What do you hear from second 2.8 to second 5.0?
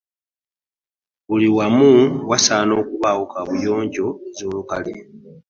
okubaawo kaabuyonjo ez'olukale.